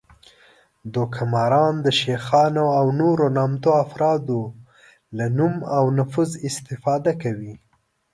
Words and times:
دوکه 0.93 1.21
ماران 1.33 1.75
د 1.85 1.87
شیخانو 1.99 2.65
او 2.79 2.85
نورو 2.99 3.25
نامتو 3.37 3.71
افرادو 3.83 4.41
له 5.17 5.25
نوم 5.37 5.55
او 5.77 5.83
نفوذ 5.97 6.31
استفاده 6.47 7.11
کوي 7.23 7.53